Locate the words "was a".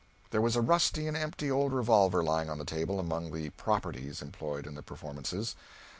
0.41-0.61